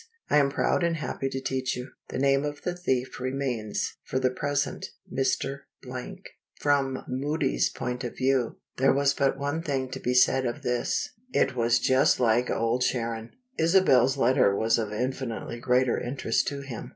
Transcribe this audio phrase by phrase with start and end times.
[0.31, 1.91] I am proud and happy to teach you.
[2.09, 5.59] The name of the thief remains, for the present, Mr.
[5.83, 6.25] (Blank)."
[6.59, 11.09] From Moody's point of view, there was but one thing to be said of this:
[11.33, 13.33] it was just like Old Sharon!
[13.59, 16.89] Isabel's letter was of infinitely greater interest to him.